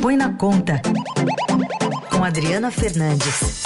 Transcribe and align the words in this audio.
Põe 0.00 0.16
na 0.16 0.32
Conta, 0.32 0.80
com 2.10 2.22
Adriana 2.22 2.70
Fernandes. 2.70 3.64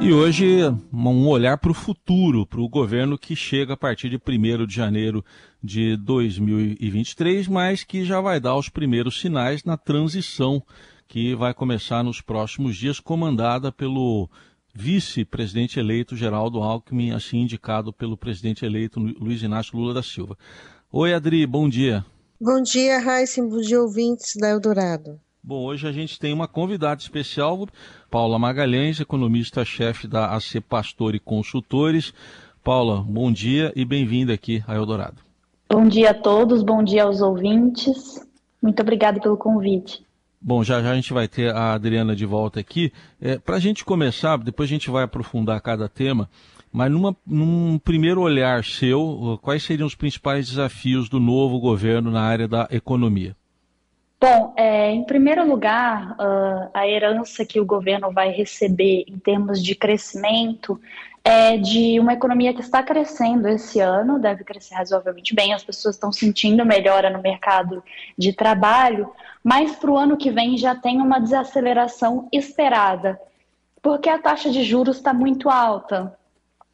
E 0.00 0.12
hoje, 0.12 0.60
um 0.92 1.28
olhar 1.28 1.58
para 1.58 1.70
o 1.70 1.74
futuro, 1.74 2.46
para 2.46 2.60
o 2.60 2.68
governo 2.68 3.18
que 3.18 3.36
chega 3.36 3.74
a 3.74 3.76
partir 3.76 4.08
de 4.08 4.16
1 4.16 4.66
de 4.66 4.74
janeiro 4.74 5.24
de 5.62 5.96
2023, 5.96 7.46
mas 7.48 7.84
que 7.84 8.04
já 8.04 8.20
vai 8.20 8.40
dar 8.40 8.56
os 8.56 8.68
primeiros 8.68 9.20
sinais 9.20 9.62
na 9.64 9.76
transição 9.76 10.62
que 11.06 11.34
vai 11.34 11.52
começar 11.52 12.02
nos 12.02 12.20
próximos 12.20 12.76
dias, 12.76 12.98
comandada 12.98 13.70
pelo 13.70 14.28
vice-presidente 14.76 15.80
eleito 15.80 16.14
Geraldo 16.14 16.62
Alckmin, 16.62 17.12
assim 17.12 17.38
indicado 17.38 17.92
pelo 17.92 18.16
presidente 18.16 18.64
eleito 18.66 19.00
Luiz 19.00 19.42
Inácio 19.42 19.78
Lula 19.78 19.94
da 19.94 20.02
Silva. 20.02 20.36
Oi, 20.92 21.14
Adri, 21.14 21.46
bom 21.46 21.66
dia. 21.68 22.04
Bom 22.38 22.60
dia, 22.60 22.98
Raíssa, 22.98 23.42
bom 23.42 23.60
dia, 23.60 23.80
ouvintes 23.80 24.34
da 24.38 24.50
Eldorado. 24.50 25.18
Bom, 25.42 25.64
hoje 25.64 25.88
a 25.88 25.92
gente 25.92 26.18
tem 26.18 26.32
uma 26.32 26.46
convidada 26.46 27.00
especial, 27.00 27.66
Paula 28.10 28.38
Magalhães, 28.38 29.00
economista-chefe 29.00 30.06
da 30.06 30.34
AC 30.34 30.60
Pastor 30.60 31.14
e 31.14 31.20
Consultores. 31.20 32.12
Paula, 32.62 33.02
bom 33.02 33.32
dia 33.32 33.72
e 33.74 33.84
bem-vinda 33.84 34.34
aqui 34.34 34.62
a 34.66 34.74
Eldorado. 34.74 35.22
Bom 35.70 35.88
dia 35.88 36.10
a 36.10 36.14
todos, 36.14 36.62
bom 36.62 36.82
dia 36.82 37.04
aos 37.04 37.22
ouvintes. 37.22 38.20
Muito 38.60 38.82
obrigada 38.82 39.20
pelo 39.20 39.36
convite. 39.36 40.05
Bom, 40.46 40.62
já 40.62 40.80
já 40.80 40.92
a 40.92 40.94
gente 40.94 41.12
vai 41.12 41.26
ter 41.26 41.52
a 41.52 41.74
Adriana 41.74 42.14
de 42.14 42.24
volta 42.24 42.60
aqui. 42.60 42.92
É, 43.20 43.36
Para 43.36 43.56
a 43.56 43.58
gente 43.58 43.84
começar, 43.84 44.36
depois 44.36 44.70
a 44.70 44.72
gente 44.72 44.88
vai 44.88 45.02
aprofundar 45.02 45.60
cada 45.60 45.88
tema, 45.88 46.30
mas 46.72 46.88
numa, 46.88 47.16
num 47.26 47.80
primeiro 47.80 48.20
olhar 48.20 48.62
seu, 48.62 49.40
quais 49.42 49.64
seriam 49.64 49.88
os 49.88 49.96
principais 49.96 50.46
desafios 50.48 51.08
do 51.08 51.18
novo 51.18 51.58
governo 51.58 52.12
na 52.12 52.20
área 52.20 52.46
da 52.46 52.68
economia? 52.70 53.34
Bom, 54.18 54.54
é, 54.56 54.90
em 54.92 55.04
primeiro 55.04 55.46
lugar, 55.46 56.12
uh, 56.12 56.70
a 56.72 56.88
herança 56.88 57.44
que 57.44 57.60
o 57.60 57.66
governo 57.66 58.10
vai 58.10 58.30
receber 58.30 59.04
em 59.06 59.18
termos 59.18 59.62
de 59.62 59.74
crescimento 59.74 60.80
é 61.22 61.58
de 61.58 62.00
uma 62.00 62.14
economia 62.14 62.54
que 62.54 62.62
está 62.62 62.82
crescendo 62.82 63.46
esse 63.46 63.78
ano, 63.78 64.18
deve 64.18 64.42
crescer 64.42 64.74
razoavelmente 64.74 65.34
bem, 65.34 65.52
as 65.52 65.64
pessoas 65.64 65.96
estão 65.96 66.10
sentindo 66.12 66.64
melhora 66.64 67.10
no 67.10 67.20
mercado 67.20 67.82
de 68.16 68.32
trabalho, 68.32 69.12
mas 69.44 69.76
para 69.76 69.90
o 69.90 69.98
ano 69.98 70.16
que 70.16 70.30
vem 70.30 70.56
já 70.56 70.74
tem 70.74 71.00
uma 71.00 71.18
desaceleração 71.18 72.28
esperada, 72.32 73.20
porque 73.82 74.08
a 74.08 74.18
taxa 74.18 74.50
de 74.50 74.62
juros 74.62 74.96
está 74.96 75.12
muito 75.12 75.50
alta. 75.50 76.16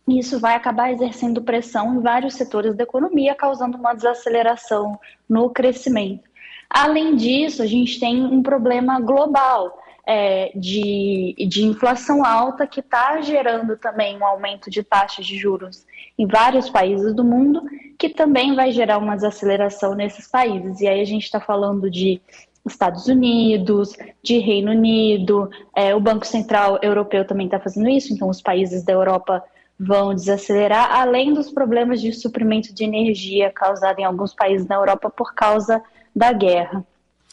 E 0.07 0.19
isso 0.19 0.39
vai 0.39 0.55
acabar 0.55 0.93
exercendo 0.93 1.43
pressão 1.43 1.97
em 1.97 2.01
vários 2.01 2.35
setores 2.35 2.75
da 2.77 2.83
economia, 2.83 3.35
causando 3.35 3.79
uma 3.79 3.95
desaceleração 3.95 4.99
no 5.29 5.49
crescimento. 5.51 6.32
Além 6.73 7.17
disso, 7.17 7.63
a 7.63 7.67
gente 7.67 8.01
tem 8.01 8.25
um 8.25 8.43
problema 8.43 8.99
global 8.99 9.79
é, 10.07 10.51
de, 10.55 11.35
de 11.49 11.65
inflação 11.65 12.25
alta 12.25 12.67
que 12.67 12.81
está 12.81 13.21
gerando 13.21 13.77
também 13.77 14.17
um 14.17 14.25
aumento 14.25 14.71
de 14.71 14.83
taxas 14.83 15.27
de 15.27 15.37
juros 15.37 15.85
em 16.19 16.27
vários 16.27 16.71
países 16.71 17.15
do 17.15 17.23
mundo, 17.23 17.63
que 17.99 18.09
também 18.09 18.55
vai 18.55 18.73
gerar 18.73 18.99
uma 18.99 19.15
desaceleração 19.15 19.95
nesses 19.95 20.27
países. 20.27 20.81
E 20.81 20.89
aí 20.89 21.01
a 21.01 21.05
gente 21.05 21.25
está 21.25 21.41
falando 21.41 21.91
de 21.91 22.21
Estados 22.67 23.07
Unidos, 23.07 23.97
de 24.23 24.39
Reino 24.39 24.71
Unido, 24.71 25.51
é, 25.77 25.95
o 25.95 26.01
Banco 26.01 26.27
Central 26.27 26.79
Europeu 26.81 27.27
também 27.27 27.47
está 27.47 27.61
fazendo 27.61 27.89
isso, 27.89 28.13
então 28.13 28.29
os 28.29 28.41
países 28.41 28.85
da 28.85 28.93
Europa 28.93 29.43
vão 29.79 30.15
desacelerar, 30.15 30.95
além 30.95 31.35
dos 31.35 31.51
problemas 31.51 32.01
de 32.01 32.13
suprimento 32.13 32.73
de 32.73 32.85
energia 32.85 33.51
causados 33.51 33.99
em 33.99 34.05
alguns 34.05 34.33
países 34.33 34.67
da 34.67 34.77
Europa 34.77 35.11
por 35.11 35.35
causa 35.35 35.83
da 36.15 36.33
guerra. 36.33 36.85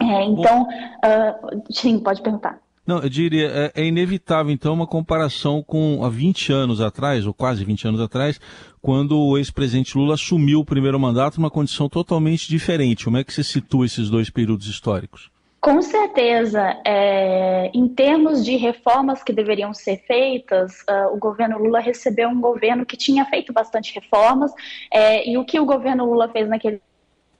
É, 0.02 0.24
então, 0.24 0.64
uh, 0.64 1.62
sim, 1.70 2.00
pode 2.00 2.22
perguntar. 2.22 2.60
Não, 2.90 2.98
eu 3.04 3.10
diria, 3.10 3.48
é, 3.76 3.82
é, 3.82 3.86
inevitável, 3.86 4.52
então, 4.52 4.74
uma 4.74 4.88
comparação 4.88 5.62
com 5.62 6.04
há 6.04 6.10
20 6.10 6.52
anos 6.52 6.82
atrás, 6.82 7.28
ou 7.28 7.34
quase 7.34 7.64
20 7.64 7.88
anos 7.88 8.02
atrás, 8.02 8.40
quando 8.82 9.16
o 9.16 9.38
ex-presidente 9.38 9.96
Lula 9.96 10.16
assumiu 10.16 10.62
o 10.62 10.66
primeiro 10.66 11.00
mandato 11.00 11.40
numa 11.40 11.52
condição 11.52 11.88
totalmente 11.88 12.50
diferente. 12.50 13.06
Como 13.06 13.18
é 13.18 13.24
que 13.24 13.32
você 13.32 13.44
situa 13.44 13.86
esses 13.86 14.10
dois 14.10 14.32
períodos 14.32 14.66
históricos? 14.66 15.30
Com 15.62 15.82
certeza, 15.82 16.82
é, 16.84 17.70
em 17.74 17.88
termos 17.90 18.46
de 18.46 18.56
reformas 18.56 19.22
que 19.22 19.34
deveriam 19.34 19.74
ser 19.74 19.98
feitas, 20.08 20.80
uh, 20.90 21.14
o 21.14 21.20
governo 21.20 21.60
Lula 21.60 21.82
recebeu 21.82 22.30
um 22.30 22.40
governo 22.40 22.86
que 22.86 22.96
tinha 22.96 23.26
feito 23.26 23.52
bastante 23.52 23.94
reformas, 23.94 24.52
é, 24.92 25.30
e 25.30 25.38
o 25.38 25.44
que 25.44 25.60
o 25.60 25.66
governo 25.66 26.06
Lula 26.06 26.30
fez 26.30 26.48
naquele 26.48 26.82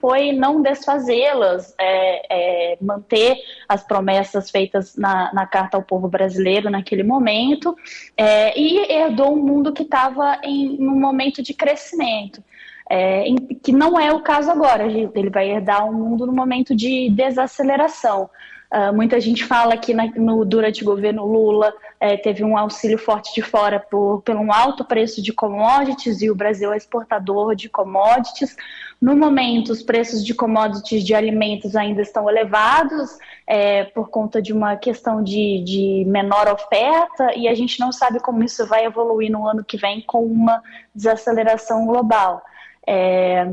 foi 0.00 0.32
não 0.32 0.62
desfazê-las, 0.62 1.74
é, 1.78 2.72
é, 2.72 2.78
manter 2.80 3.36
as 3.68 3.84
promessas 3.84 4.50
feitas 4.50 4.96
na, 4.96 5.32
na, 5.34 5.46
Carta 5.46 5.76
ao 5.76 5.82
Povo 5.82 6.08
Brasileiro 6.08 6.70
naquele 6.70 7.02
momento, 7.02 7.76
é, 8.16 8.58
e 8.58 8.90
herdou 8.90 9.34
um 9.34 9.44
mundo 9.44 9.72
que 9.72 9.82
estava 9.82 10.40
em 10.42 10.76
um 10.80 10.98
momento 10.98 11.42
de 11.42 11.52
crescimento. 11.52 12.42
É, 12.88 13.28
em, 13.28 13.36
que 13.36 13.70
não 13.70 14.00
é 14.00 14.12
o 14.12 14.20
caso 14.20 14.50
agora, 14.50 14.84
ele 14.84 15.30
vai 15.30 15.48
herdar 15.50 15.88
um 15.88 15.92
mundo 15.92 16.26
no 16.26 16.32
momento 16.32 16.74
de 16.74 17.08
desaceleração. 17.10 18.28
Uh, 18.72 18.94
muita 18.94 19.20
gente 19.20 19.44
fala 19.44 19.76
que 19.76 19.92
na, 19.92 20.06
no, 20.06 20.44
durante 20.44 20.82
o 20.82 20.86
governo 20.86 21.26
Lula 21.26 21.72
é, 22.00 22.16
teve 22.16 22.42
um 22.42 22.56
auxílio 22.56 22.96
forte 22.96 23.34
de 23.34 23.42
fora 23.42 23.78
por, 23.78 24.22
pelo 24.22 24.40
um 24.40 24.50
alto 24.50 24.82
preço 24.86 25.20
de 25.20 25.34
commodities 25.34 26.22
e 26.22 26.30
o 26.30 26.34
Brasil 26.34 26.72
é 26.72 26.76
exportador 26.78 27.54
de 27.54 27.68
commodities. 27.68 28.56
No 28.98 29.14
momento, 29.14 29.70
os 29.70 29.82
preços 29.82 30.24
de 30.24 30.32
commodities 30.32 31.04
de 31.04 31.14
alimentos 31.14 31.76
ainda 31.76 32.00
estão 32.00 32.28
elevados 32.28 33.18
é, 33.46 33.84
por 33.84 34.08
conta 34.08 34.40
de 34.40 34.50
uma 34.50 34.76
questão 34.76 35.22
de, 35.22 35.62
de 35.62 36.04
menor 36.06 36.48
oferta 36.48 37.36
e 37.36 37.46
a 37.46 37.54
gente 37.54 37.78
não 37.78 37.92
sabe 37.92 38.18
como 38.18 38.42
isso 38.42 38.66
vai 38.66 38.86
evoluir 38.86 39.30
no 39.30 39.46
ano 39.46 39.62
que 39.62 39.76
vem 39.76 40.00
com 40.00 40.24
uma 40.24 40.62
desaceleração 40.94 41.84
global. 41.84 42.42
É, 42.86 43.46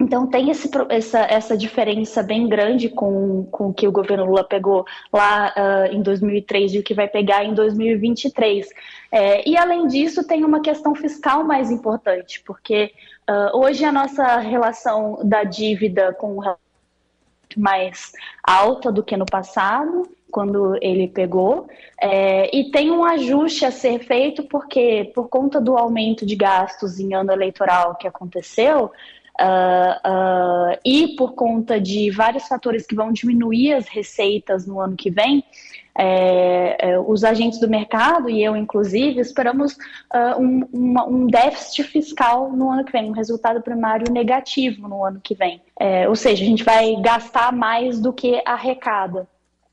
então 0.00 0.26
tem 0.26 0.50
esse, 0.50 0.70
essa, 0.88 1.18
essa 1.20 1.56
diferença 1.56 2.22
bem 2.22 2.48
grande 2.48 2.88
com, 2.88 3.44
com 3.50 3.68
o 3.68 3.74
que 3.74 3.86
o 3.86 3.92
governo 3.92 4.24
Lula 4.24 4.42
pegou 4.42 4.86
lá 5.12 5.52
uh, 5.54 5.94
em 5.94 6.00
2003 6.00 6.72
e 6.72 6.78
o 6.78 6.82
que 6.82 6.94
vai 6.94 7.06
pegar 7.06 7.44
em 7.44 7.52
2023. 7.52 8.66
É, 9.12 9.46
e 9.46 9.58
além 9.58 9.86
disso, 9.86 10.26
tem 10.26 10.42
uma 10.42 10.62
questão 10.62 10.94
fiscal 10.94 11.44
mais 11.44 11.70
importante, 11.70 12.42
porque 12.46 12.92
uh, 13.28 13.58
hoje 13.58 13.84
a 13.84 13.92
nossa 13.92 14.38
relação 14.38 15.20
da 15.22 15.44
dívida 15.44 16.14
com 16.14 16.38
o 16.38 16.56
mais 17.56 18.12
alta 18.42 18.90
do 18.90 19.02
que 19.02 19.16
no 19.16 19.26
passado, 19.26 20.08
quando 20.30 20.78
ele 20.80 21.08
pegou, 21.08 21.68
é, 22.00 22.56
e 22.56 22.70
tem 22.70 22.90
um 22.90 23.04
ajuste 23.04 23.66
a 23.66 23.70
ser 23.70 23.98
feito 23.98 24.44
porque, 24.44 25.10
por 25.14 25.28
conta 25.28 25.60
do 25.60 25.76
aumento 25.76 26.24
de 26.24 26.36
gastos 26.36 26.98
em 27.00 27.12
ano 27.12 27.32
eleitoral 27.32 27.96
que 27.96 28.06
aconteceu, 28.06 28.92
Uh, 29.40 30.76
e 30.84 31.16
por 31.16 31.32
conta 31.32 31.80
de 31.80 32.10
vários 32.10 32.46
fatores 32.46 32.86
que 32.86 32.94
vão 32.94 33.10
diminuir 33.10 33.72
as 33.72 33.88
receitas 33.88 34.66
no 34.66 34.78
ano 34.78 34.94
que 34.96 35.10
vem, 35.10 35.42
é, 35.98 36.76
é, 36.78 36.98
os 36.98 37.24
agentes 37.24 37.58
do 37.58 37.68
mercado, 37.68 38.28
e 38.28 38.42
eu 38.42 38.56
inclusive, 38.56 39.20
esperamos 39.20 39.72
uh, 40.14 40.40
um, 40.40 40.68
uma, 40.72 41.06
um, 41.06 41.26
déficit 41.26 41.84
fiscal 41.84 42.52
no 42.52 42.70
ano 42.70 42.84
que 42.84 42.92
vem, 42.92 43.10
um 43.10 43.12
resultado 43.12 43.60
primário 43.60 44.12
negativo 44.12 44.88
no 44.88 45.04
ano 45.04 45.20
que 45.22 45.34
vem. 45.34 45.60
É, 45.78 46.08
ou 46.08 46.14
seja, 46.14 46.42
a 46.42 46.46
gente 46.46 46.64
vai 46.64 46.96
gastar 47.02 47.52
mais 47.52 48.00
do 48.00 48.12
que 48.12 48.42
arrecada. 48.44 49.26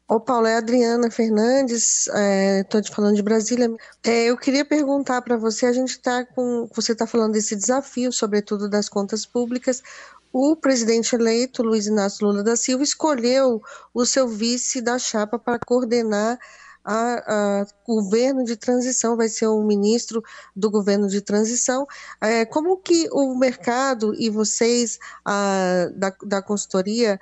Ô 0.09 0.21
Paulo, 0.21 0.47
é 0.47 0.55
Adriana 0.55 1.11
Fernandes, 1.11 2.07
estou 2.07 2.79
é, 2.79 2.81
te 2.81 2.89
falando 2.91 3.17
de 3.17 3.21
Brasília. 3.21 3.69
É, 4.05 4.27
eu 4.27 4.37
queria 4.37 4.63
perguntar 4.63 5.21
para 5.21 5.35
você, 5.35 5.65
a 5.65 5.73
gente 5.73 5.89
está 5.89 6.23
com, 6.23 6.65
você 6.73 6.93
está 6.93 7.05
falando 7.05 7.33
desse 7.33 7.57
desafio, 7.57 8.09
sobretudo 8.13 8.69
das 8.69 8.87
contas 8.87 9.25
públicas. 9.25 9.83
O 10.31 10.55
presidente 10.55 11.13
eleito, 11.13 11.61
Luiz 11.61 11.87
Inácio 11.87 12.25
Lula 12.25 12.41
da 12.41 12.55
Silva, 12.55 12.85
escolheu 12.85 13.61
o 13.93 14.05
seu 14.05 14.29
vice 14.29 14.79
da 14.79 14.97
chapa 14.97 15.37
para 15.37 15.59
coordenar 15.59 16.39
a, 16.85 17.65
governo 17.85 18.45
de 18.45 18.55
transição, 18.55 19.17
vai 19.17 19.27
ser 19.27 19.47
o 19.47 19.61
ministro 19.61 20.23
do 20.55 20.71
governo 20.71 21.09
de 21.09 21.19
transição. 21.19 21.85
É, 22.21 22.45
como 22.45 22.77
que 22.77 23.09
o 23.11 23.35
mercado 23.35 24.15
e 24.15 24.29
vocês 24.29 24.97
a, 25.25 25.89
da, 25.93 26.15
da 26.23 26.41
consultoria 26.41 27.19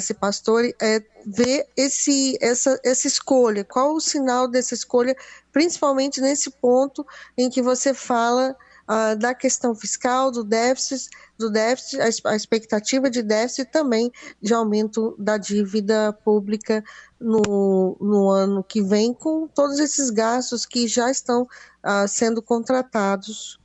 se 0.00 0.14
Pastore, 0.14 0.74
é, 0.80 1.02
ver 1.26 1.66
esse, 1.76 2.38
essa, 2.40 2.80
essa 2.82 3.06
escolha, 3.06 3.64
qual 3.64 3.94
o 3.94 4.00
sinal 4.00 4.48
dessa 4.48 4.74
escolha, 4.74 5.14
principalmente 5.52 6.20
nesse 6.20 6.50
ponto 6.50 7.06
em 7.36 7.50
que 7.50 7.60
você 7.60 7.92
fala 7.92 8.56
uh, 8.88 9.16
da 9.16 9.34
questão 9.34 9.74
fiscal, 9.74 10.30
do 10.30 10.42
déficit, 10.42 11.10
do 11.36 11.50
déficit, 11.50 12.00
a, 12.00 12.30
a 12.30 12.36
expectativa 12.36 13.10
de 13.10 13.22
déficit 13.22 13.70
também 13.70 14.10
de 14.40 14.54
aumento 14.54 15.14
da 15.18 15.36
dívida 15.36 16.12
pública 16.24 16.82
no, 17.20 17.96
no 18.00 18.30
ano 18.30 18.64
que 18.64 18.82
vem, 18.82 19.12
com 19.12 19.46
todos 19.48 19.78
esses 19.78 20.10
gastos 20.10 20.64
que 20.64 20.88
já 20.88 21.10
estão 21.10 21.42
uh, 21.42 22.08
sendo 22.08 22.40
contratados 22.40 23.58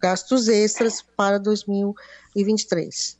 gastos 0.00 0.48
extras 0.48 1.02
para 1.16 1.38
2023. 1.38 3.17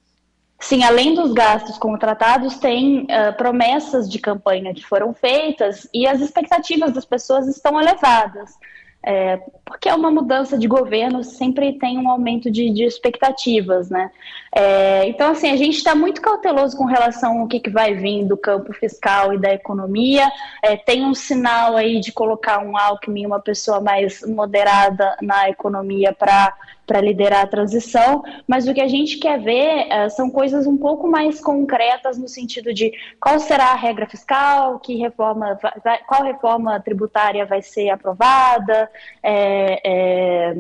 Sim, 0.61 0.83
além 0.83 1.15
dos 1.15 1.33
gastos 1.33 1.79
contratados, 1.79 2.59
tem 2.59 3.03
uh, 3.03 3.37
promessas 3.37 4.11
de 4.11 4.19
campanha 4.19 4.75
que 4.75 4.85
foram 4.85 5.15
feitas 5.15 5.89
e 5.95 6.07
as 6.07 6.21
expectativas 6.21 6.93
das 6.93 7.05
pessoas 7.05 7.47
estão 7.47 7.81
elevadas. 7.81 8.59
É, 9.01 9.37
porque 9.65 9.89
é 9.89 9.95
uma 9.95 10.11
mudança 10.11 10.59
de 10.59 10.67
governo, 10.67 11.23
sempre 11.23 11.79
tem 11.79 11.97
um 11.99 12.11
aumento 12.11 12.51
de, 12.51 12.69
de 12.71 12.83
expectativas, 12.83 13.89
né? 13.89 14.11
É, 14.53 15.07
então, 15.07 15.31
assim, 15.31 15.51
a 15.51 15.57
gente 15.57 15.77
está 15.77 15.95
muito 15.95 16.21
cauteloso 16.21 16.77
com 16.77 16.85
relação 16.85 17.41
ao 17.41 17.47
que, 17.47 17.61
que 17.61 17.71
vai 17.71 17.95
vir 17.95 18.25
do 18.25 18.37
campo 18.37 18.73
fiscal 18.73 19.33
e 19.33 19.39
da 19.39 19.55
economia. 19.55 20.29
É, 20.63 20.77
tem 20.77 21.05
um 21.05 21.15
sinal 21.15 21.77
aí 21.77 22.01
de 22.01 22.11
colocar 22.11 22.59
um 22.59 22.77
Alckmin, 22.77 23.25
uma 23.25 23.41
pessoa 23.41 23.81
mais 23.81 24.23
moderada 24.27 25.17
na 25.23 25.49
economia 25.49 26.13
para 26.13 26.53
para 26.89 27.03
liderar 27.03 27.43
a 27.43 27.47
transição, 27.47 28.25
mas 28.47 28.67
o 28.67 28.73
que 28.73 28.81
a 28.81 28.89
gente 28.89 29.19
quer 29.19 29.39
ver 29.39 29.87
uh, 29.87 30.11
são 30.11 30.31
coisas 30.31 30.67
um 30.67 30.79
pouco 30.79 31.07
mais 31.07 31.39
concretas 31.39 32.17
no 32.17 32.27
sentido 32.27 32.73
de 32.73 32.91
qual 33.21 33.39
será 33.39 33.67
a 33.67 33.77
regra 33.77 34.07
fiscal, 34.07 34.81
que 34.81 34.97
reforma, 34.97 35.59
vai, 35.85 35.99
qual 36.09 36.23
reforma 36.23 36.81
tributária 36.81 37.45
vai 37.45 37.61
ser 37.61 37.91
aprovada, 37.91 38.91
é, 39.23 39.81
é, 39.85 40.57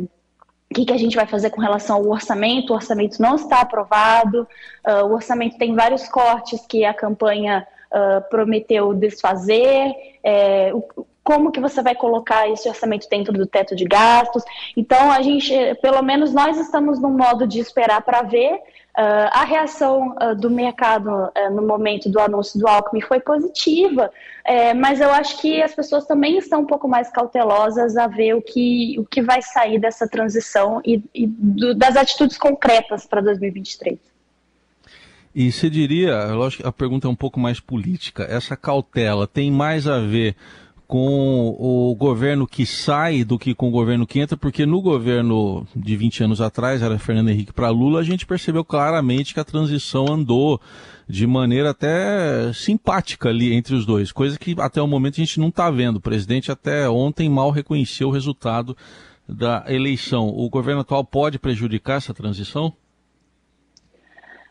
o 0.70 0.74
que, 0.74 0.84
que, 0.84 0.92
a 0.92 0.98
gente 0.98 1.16
vai 1.16 1.26
fazer 1.26 1.48
com 1.48 1.62
relação 1.62 1.96
ao 1.96 2.06
orçamento? 2.08 2.74
O 2.74 2.76
orçamento 2.76 3.22
não 3.22 3.36
está 3.36 3.62
aprovado, 3.62 4.46
uh, 4.86 5.06
o 5.06 5.14
orçamento 5.14 5.56
tem 5.56 5.74
vários 5.74 6.06
cortes 6.08 6.66
que 6.66 6.84
a 6.84 6.92
campanha 6.92 7.66
uh, 7.90 8.28
prometeu 8.28 8.92
desfazer. 8.92 9.94
É, 10.22 10.70
o, 10.74 11.06
como 11.28 11.52
que 11.52 11.60
você 11.60 11.82
vai 11.82 11.94
colocar 11.94 12.48
esse 12.48 12.66
orçamento 12.66 13.06
dentro 13.06 13.34
do 13.34 13.46
teto 13.46 13.76
de 13.76 13.84
gastos. 13.84 14.42
Então, 14.74 15.12
a 15.12 15.20
gente, 15.20 15.52
pelo 15.82 16.00
menos 16.00 16.32
nós 16.32 16.58
estamos 16.58 16.98
num 16.98 17.10
modo 17.10 17.46
de 17.46 17.60
esperar 17.60 18.00
para 18.00 18.22
ver. 18.22 18.54
Uh, 18.96 19.28
a 19.30 19.44
reação 19.44 20.16
uh, 20.16 20.34
do 20.34 20.50
mercado 20.50 21.06
uh, 21.10 21.54
no 21.54 21.60
momento 21.60 22.08
do 22.08 22.18
anúncio 22.18 22.58
do 22.58 22.66
Alckmin 22.66 23.02
foi 23.02 23.20
positiva, 23.20 24.10
é, 24.42 24.72
mas 24.72 25.00
eu 25.02 25.12
acho 25.12 25.38
que 25.40 25.62
as 25.62 25.72
pessoas 25.72 26.06
também 26.06 26.38
estão 26.38 26.62
um 26.62 26.66
pouco 26.66 26.88
mais 26.88 27.10
cautelosas 27.10 27.96
a 27.98 28.06
ver 28.08 28.34
o 28.34 28.40
que, 28.40 28.96
o 28.98 29.04
que 29.04 29.20
vai 29.20 29.42
sair 29.42 29.78
dessa 29.78 30.08
transição 30.08 30.80
e, 30.82 31.04
e 31.14 31.26
do, 31.26 31.74
das 31.74 31.94
atitudes 31.94 32.38
concretas 32.38 33.04
para 33.06 33.20
2023. 33.20 33.98
E 35.34 35.52
você 35.52 35.68
diria, 35.68 36.32
lógico, 36.32 36.66
a 36.66 36.72
pergunta 36.72 37.06
é 37.06 37.10
um 37.10 37.14
pouco 37.14 37.38
mais 37.38 37.60
política, 37.60 38.24
essa 38.24 38.56
cautela 38.56 39.26
tem 39.28 39.52
mais 39.52 39.86
a 39.86 40.00
ver 40.00 40.34
com 40.88 41.54
o 41.58 41.94
governo 41.94 42.46
que 42.46 42.64
sai 42.64 43.22
do 43.22 43.38
que 43.38 43.54
com 43.54 43.68
o 43.68 43.70
governo 43.70 44.06
que 44.06 44.20
entra, 44.20 44.38
porque 44.38 44.64
no 44.64 44.80
governo 44.80 45.66
de 45.76 45.94
20 45.94 46.24
anos 46.24 46.40
atrás, 46.40 46.80
era 46.80 46.98
Fernando 46.98 47.28
Henrique 47.28 47.52
para 47.52 47.68
Lula, 47.68 48.00
a 48.00 48.02
gente 48.02 48.24
percebeu 48.24 48.64
claramente 48.64 49.34
que 49.34 49.38
a 49.38 49.44
transição 49.44 50.06
andou 50.10 50.58
de 51.06 51.26
maneira 51.26 51.70
até 51.70 52.50
simpática 52.54 53.28
ali 53.28 53.52
entre 53.52 53.74
os 53.74 53.84
dois, 53.84 54.10
coisa 54.10 54.38
que 54.38 54.56
até 54.58 54.80
o 54.80 54.86
momento 54.86 55.20
a 55.20 55.24
gente 55.24 55.38
não 55.38 55.48
está 55.48 55.70
vendo. 55.70 55.96
O 55.96 56.00
presidente 56.00 56.50
até 56.50 56.88
ontem 56.88 57.28
mal 57.28 57.50
reconheceu 57.50 58.08
o 58.08 58.12
resultado 58.12 58.74
da 59.28 59.66
eleição. 59.68 60.28
O 60.28 60.48
governo 60.48 60.80
atual 60.80 61.04
pode 61.04 61.38
prejudicar 61.38 61.98
essa 61.98 62.14
transição? 62.14 62.72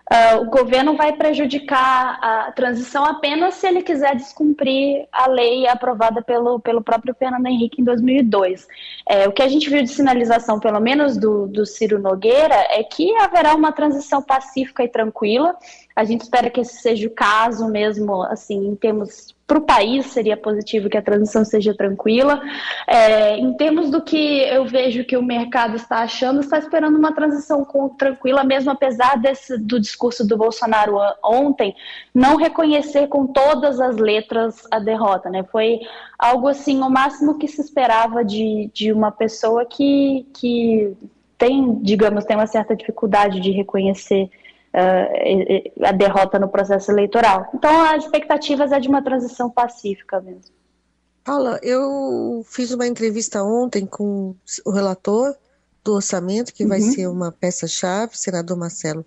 Uh, 0.10 0.42
o 0.42 0.46
governo 0.46 0.96
vai 0.96 1.12
prejudicar 1.12 2.18
a 2.22 2.52
transição 2.54 3.04
apenas 3.04 3.56
se 3.56 3.68
ele 3.68 3.82
quiser 3.82 4.16
descumprir 4.16 5.06
a 5.12 5.28
lei 5.28 5.68
aprovada 5.68 6.22
pelo, 6.22 6.62
pelo 6.62 6.82
próprio 6.82 7.14
Fernando 7.14 7.46
Henrique 7.46 7.82
em 7.82 7.84
2002. 7.84 8.68
É, 9.06 9.28
o 9.28 9.34
que 9.34 9.44
a 9.44 9.50
gente 9.50 9.70
viu 9.70 9.84
de 9.84 9.90
sinalização, 9.90 10.62
pelo 10.62 10.80
menos 10.80 11.18
do, 11.18 11.48
do 11.48 11.66
Ciro 11.66 12.00
Nogueira, 12.00 12.56
é 12.70 12.84
que 12.84 13.14
haverá 13.18 13.54
uma 13.54 13.74
transição 13.74 14.22
pacífica 14.22 14.82
e 14.82 14.88
tranquila. 14.88 15.54
A 15.94 16.06
gente 16.06 16.22
espera 16.22 16.50
que 16.50 16.62
esse 16.62 16.82
seja 16.82 17.06
o 17.06 17.12
caso 17.12 17.68
mesmo, 17.68 18.24
assim, 18.24 18.66
em 18.66 18.76
termos 18.76 19.36
para 19.48 19.60
o 19.60 19.62
país 19.62 20.08
seria 20.08 20.36
positivo 20.36 20.90
que 20.90 20.98
a 20.98 21.02
transição 21.02 21.46
seja 21.46 21.74
tranquila. 21.74 22.42
É, 22.86 23.38
em 23.38 23.54
termos 23.54 23.90
do 23.90 24.02
que 24.02 24.42
eu 24.42 24.66
vejo 24.66 25.06
que 25.06 25.16
o 25.16 25.24
mercado 25.24 25.78
está 25.78 26.00
achando, 26.00 26.42
está 26.42 26.60
esperando 26.60 26.98
uma 26.98 27.16
transição 27.16 27.64
com, 27.64 27.88
tranquila, 27.88 28.44
mesmo 28.44 28.70
apesar 28.72 29.18
desse, 29.18 29.58
do 29.58 29.80
discurso 29.80 30.28
do 30.28 30.36
Bolsonaro 30.36 30.98
ontem, 31.24 31.74
não 32.14 32.36
reconhecer 32.36 33.08
com 33.08 33.26
todas 33.26 33.80
as 33.80 33.96
letras 33.96 34.68
a 34.70 34.80
derrota. 34.80 35.30
Né? 35.30 35.44
Foi 35.50 35.80
algo 36.20 36.50
assim, 36.50 36.82
o 36.82 36.90
máximo 36.90 37.40
que 37.40 37.48
se 37.48 37.62
esperava 37.62 38.26
de, 38.26 38.70
de 38.74 38.92
uma 38.92 39.12
pessoa 39.12 39.66
que, 39.66 40.28
que 40.34 40.94
tem, 41.38 41.76
digamos, 41.82 42.26
tem 42.26 42.36
uma 42.36 42.48
certa 42.48 42.76
dificuldade 42.76 43.40
de 43.40 43.52
reconhecer 43.52 44.30
uh, 44.78 45.86
a 45.86 45.92
derrota 45.92 46.38
no 46.38 46.48
processo 46.48 46.92
eleitoral. 46.92 47.50
Então, 47.54 47.82
as 47.84 48.04
expectativas 48.04 48.72
é 48.72 48.80
de 48.80 48.88
uma 48.88 49.02
transição 49.02 49.50
pacífica 49.50 50.22
mesmo. 50.22 50.56
Paula, 51.24 51.60
eu 51.62 52.46
fiz 52.48 52.72
uma 52.72 52.88
entrevista 52.88 53.44
ontem 53.44 53.86
com 53.86 54.34
o 54.66 54.72
relator 54.72 55.36
do 55.84 55.96
orçamento, 55.96 56.54
que 56.54 56.64
uhum. 56.64 56.70
vai 56.70 56.80
ser 56.80 57.08
uma 57.08 57.32
peça-chave, 57.32 58.18
senador 58.18 58.58
Marcelo 58.58 59.06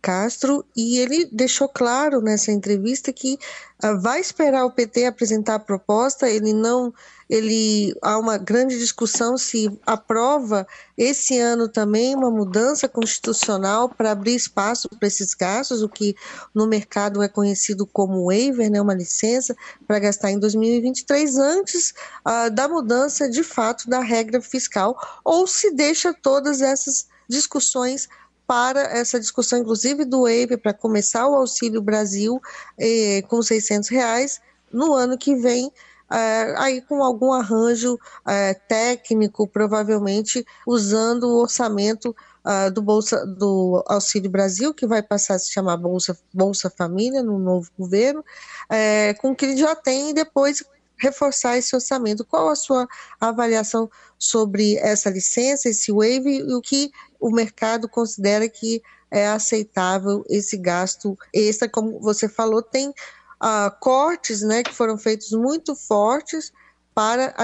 Castro, 0.00 0.64
e 0.76 0.98
ele 0.98 1.26
deixou 1.26 1.68
claro 1.68 2.20
nessa 2.20 2.50
entrevista 2.50 3.12
que 3.12 3.38
uh, 3.84 4.00
vai 4.00 4.20
esperar 4.20 4.64
o 4.64 4.72
PT 4.72 5.06
apresentar 5.06 5.54
a 5.54 5.60
proposta, 5.60 6.28
ele 6.28 6.52
não, 6.52 6.92
ele 7.32 7.96
há 8.02 8.18
uma 8.18 8.36
grande 8.36 8.78
discussão 8.78 9.38
se 9.38 9.66
aprova 9.86 10.66
esse 10.98 11.38
ano 11.38 11.66
também 11.66 12.14
uma 12.14 12.30
mudança 12.30 12.86
constitucional 12.86 13.88
para 13.88 14.10
abrir 14.10 14.34
espaço 14.34 14.86
para 14.90 15.08
esses 15.08 15.32
gastos, 15.32 15.82
o 15.82 15.88
que 15.88 16.14
no 16.54 16.66
mercado 16.66 17.22
é 17.22 17.28
conhecido 17.28 17.86
como 17.86 18.26
waiver, 18.26 18.70
né, 18.70 18.82
uma 18.82 18.92
licença 18.92 19.56
para 19.86 19.98
gastar 19.98 20.30
em 20.30 20.38
2023 20.38 21.38
antes 21.38 21.94
uh, 22.26 22.50
da 22.50 22.68
mudança 22.68 23.26
de 23.30 23.42
fato 23.42 23.88
da 23.88 24.00
regra 24.00 24.42
fiscal, 24.42 24.94
ou 25.24 25.46
se 25.46 25.74
deixa 25.74 26.12
todas 26.12 26.60
essas 26.60 27.06
discussões 27.26 28.10
para 28.46 28.82
essa 28.82 29.18
discussão, 29.18 29.60
inclusive 29.60 30.04
do 30.04 30.28
EIP, 30.28 30.58
para 30.58 30.74
começar 30.74 31.26
o 31.26 31.34
Auxílio 31.34 31.80
Brasil 31.80 32.38
eh, 32.78 33.22
com 33.26 33.40
600 33.40 33.88
reais 33.88 34.38
no 34.70 34.92
ano 34.92 35.16
que 35.16 35.34
vem, 35.34 35.72
eh, 36.12 36.54
aí 36.58 36.82
com 36.82 37.02
algum 37.02 37.32
arranjo 37.32 37.98
eh, 38.26 38.54
técnico, 38.68 39.48
provavelmente 39.48 40.44
usando 40.66 41.24
o 41.24 41.40
orçamento 41.40 42.14
uh, 42.44 42.70
do, 42.70 42.82
Bolsa, 42.82 43.24
do 43.26 43.82
Auxílio 43.86 44.30
Brasil, 44.30 44.74
que 44.74 44.86
vai 44.86 45.02
passar 45.02 45.34
a 45.34 45.38
se 45.38 45.52
chamar 45.52 45.76
Bolsa, 45.76 46.16
Bolsa 46.32 46.70
Família 46.70 47.22
no 47.22 47.38
novo 47.38 47.70
governo, 47.78 48.24
eh, 48.70 49.14
com 49.14 49.30
o 49.30 49.36
que 49.36 49.46
ele 49.46 49.56
já 49.56 49.74
tem 49.74 50.10
e 50.10 50.14
depois 50.14 50.62
reforçar 50.98 51.56
esse 51.56 51.74
orçamento. 51.74 52.24
Qual 52.24 52.48
a 52.48 52.56
sua 52.56 52.86
avaliação 53.20 53.90
sobre 54.18 54.76
essa 54.76 55.10
licença, 55.10 55.68
esse 55.68 55.90
waive 55.90 56.38
e 56.38 56.54
o 56.54 56.60
que 56.60 56.90
o 57.18 57.30
mercado 57.30 57.88
considera 57.88 58.48
que 58.48 58.82
é 59.10 59.28
aceitável 59.28 60.24
esse 60.28 60.56
gasto 60.56 61.18
extra, 61.34 61.68
como 61.68 62.00
você 62.00 62.28
falou, 62.28 62.62
tem 62.62 62.94
uh, 63.42 63.70
cortes 63.80 64.42
né, 64.42 64.62
que 64.62 64.72
foram 64.72 64.96
feitos 64.96 65.32
muito 65.32 65.74
fortes 65.74 66.52
para 66.94 67.34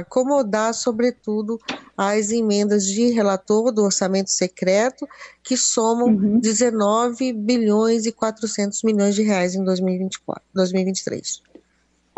acomodar, 0.00 0.74
sobretudo, 0.74 1.58
as 1.96 2.32
emendas 2.32 2.84
de 2.84 3.10
relator 3.12 3.72
do 3.72 3.84
orçamento 3.84 4.30
secreto, 4.30 5.06
que 5.42 5.56
somam 5.56 6.08
uhum. 6.08 6.40
19 6.40 7.32
bilhões 7.32 8.06
e 8.06 8.12
400 8.12 8.82
milhões 8.82 9.14
de 9.14 9.22
reais 9.22 9.54
em 9.54 9.64
2024, 9.64 10.42
2023. 10.52 11.42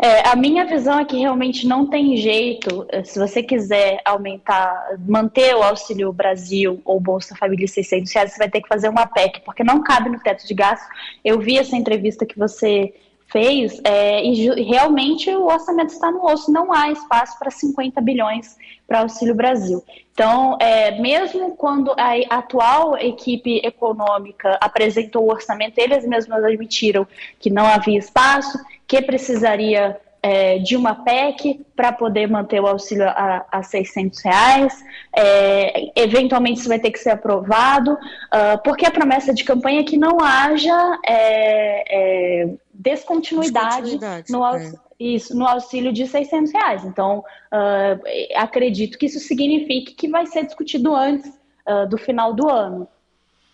É, 0.01 0.29
a 0.29 0.33
minha 0.33 0.65
visão 0.65 0.97
é 0.97 1.03
que 1.03 1.17
realmente 1.17 1.67
não 1.67 1.85
tem 1.85 2.15
jeito, 2.15 2.85
eh, 2.87 3.03
se 3.03 3.19
você 3.19 3.43
quiser 3.43 3.99
aumentar, 4.05 4.95
manter 5.05 5.53
o 5.53 5.61
Auxílio 5.61 6.13
Brasil 6.13 6.81
ou 6.85 7.01
Bolsa 7.01 7.35
Família 7.35 7.67
600 7.67 8.13
reais, 8.13 8.31
você 8.31 8.37
vai 8.37 8.49
ter 8.49 8.61
que 8.61 8.69
fazer 8.69 8.87
uma 8.87 9.05
PEC, 9.05 9.41
porque 9.41 9.61
não 9.61 9.83
cabe 9.83 10.09
no 10.09 10.17
teto 10.17 10.47
de 10.47 10.53
gasto. 10.53 10.87
Eu 11.21 11.37
vi 11.41 11.57
essa 11.57 11.75
entrevista 11.75 12.25
que 12.25 12.39
você 12.39 12.93
fez 13.31 13.79
é, 13.83 14.23
e 14.23 14.63
realmente 14.63 15.29
o 15.29 15.45
orçamento 15.45 15.93
está 15.93 16.11
no 16.11 16.25
osso, 16.25 16.51
não 16.51 16.73
há 16.73 16.91
espaço 16.91 17.37
para 17.37 17.51
50 17.51 18.01
bilhões 18.01 18.57
para 18.87 19.01
Auxílio 19.01 19.35
Brasil. 19.35 19.83
Então, 20.11 20.57
é, 20.59 20.99
mesmo 20.99 21.55
quando 21.55 21.91
a 21.91 22.15
atual 22.29 22.97
equipe 22.97 23.61
econômica 23.63 24.57
apresentou 24.59 25.25
o 25.25 25.31
orçamento, 25.31 25.77
eles 25.77 26.05
mesmos 26.05 26.43
admitiram 26.43 27.07
que 27.39 27.49
não 27.49 27.65
havia 27.65 27.99
espaço, 27.99 28.57
que 28.87 29.01
precisaria 29.01 29.99
é, 30.21 30.59
de 30.59 30.75
uma 30.75 30.95
PEC 30.95 31.65
para 31.75 31.91
poder 31.91 32.27
manter 32.27 32.59
o 32.61 32.67
auxílio 32.67 33.07
a, 33.07 33.45
a 33.51 33.63
600 33.63 34.21
reais. 34.21 34.83
É, 35.15 35.91
eventualmente 35.95 36.59
isso 36.59 36.69
vai 36.69 36.79
ter 36.79 36.91
que 36.91 36.99
ser 36.99 37.11
aprovado, 37.11 37.93
uh, 37.93 38.61
porque 38.63 38.85
a 38.85 38.91
promessa 38.91 39.33
de 39.33 39.43
campanha 39.43 39.81
é 39.81 39.83
que 39.83 39.97
não 39.97 40.19
haja 40.21 40.99
é, 41.05 42.43
é 42.43 42.49
descontinuidade, 42.73 43.97
descontinuidade, 43.97 44.31
no, 44.31 44.45
é. 44.45 44.73
isso, 44.99 45.37
no 45.37 45.47
auxílio 45.47 45.91
de 45.93 46.05
600 46.05 46.51
reais. 46.51 46.85
Então, 46.85 47.19
uh, 47.19 48.01
acredito 48.35 48.97
que 48.97 49.05
isso 49.05 49.19
signifique 49.19 49.93
que 49.93 50.09
vai 50.09 50.25
ser 50.25 50.45
discutido 50.45 50.95
antes 50.95 51.27
uh, 51.67 51.87
do 51.87 51.97
final 51.97 52.33
do 52.33 52.49
ano. 52.49 52.87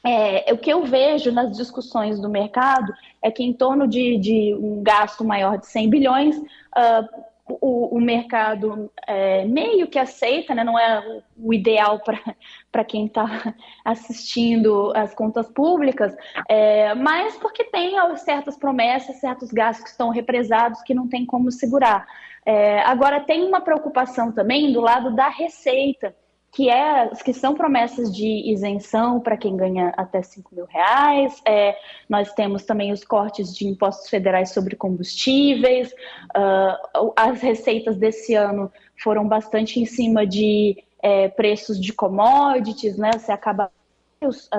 É, 0.05 0.53
o 0.53 0.57
que 0.57 0.71
eu 0.71 0.83
vejo 0.83 1.31
nas 1.31 1.57
discussões 1.57 2.19
do 2.19 2.29
mercado 2.29 2.93
é 3.23 3.31
que 3.31 3.43
em 3.43 3.51
torno 3.51 3.87
de, 3.87 4.17
de 4.19 4.53
um 4.53 4.83
gasto 4.83 5.23
maior 5.23 5.57
de 5.57 5.65
100 5.65 5.89
bilhões, 5.89 6.37
uh, 6.37 7.25
o, 7.47 7.97
o, 7.97 8.01
mercado 8.01 8.91
é, 9.07 9.45
meio 9.45 9.87
que 9.87 9.97
aceita, 9.97 10.53
né? 10.53 10.63
não 10.63 10.77
é 10.77 11.21
o 11.37 11.53
ideal 11.53 11.99
para 12.71 12.83
quem 12.85 13.07
está 13.07 13.25
assistindo 13.83 14.91
as 14.95 15.13
contas 15.13 15.49
públicas, 15.49 16.15
é, 16.47 16.93
mas 16.93 17.35
porque 17.37 17.63
tem 17.65 17.95
certas 18.17 18.57
promessas, 18.57 19.19
certos 19.19 19.51
gastos 19.51 19.85
que 19.85 19.91
estão 19.91 20.09
represados 20.09 20.81
que 20.83 20.93
não 20.93 21.07
tem 21.07 21.25
como 21.25 21.51
segurar. 21.51 22.07
É, 22.45 22.81
agora, 22.81 23.21
tem 23.21 23.43
uma 23.43 23.61
preocupação 23.61 24.31
também 24.31 24.71
do 24.71 24.81
lado 24.81 25.15
da 25.15 25.29
receita 25.29 26.15
que, 26.55 26.69
é, 26.69 27.09
que 27.09 27.33
são 27.33 27.53
promessas 27.53 28.15
de 28.15 28.49
isenção 28.49 29.19
para 29.19 29.35
quem 29.35 29.57
ganha 29.57 29.93
até 29.97 30.21
5 30.21 30.55
mil 30.55 30.65
reais. 30.65 31.41
É, 31.45 31.77
nós 32.07 32.31
temos 32.31 32.63
também 32.63 32.93
os 32.93 33.03
cortes 33.03 33.53
de 33.53 33.67
impostos 33.67 34.09
federais 34.09 34.51
sobre 34.51 34.73
combustíveis. 34.73 35.91
Uh, 36.33 37.11
as 37.13 37.41
receitas 37.41 37.97
desse 37.97 38.35
ano 38.35 38.71
foram 39.03 39.27
bastante 39.27 39.81
em 39.81 39.85
cima 39.85 40.25
de 40.25 40.81
é, 41.03 41.27
preços 41.27 41.77
de 41.77 41.91
commodities, 41.91 42.97
né? 42.97 43.11
Você 43.11 43.33
acaba 43.33 43.69
as, 44.21 44.49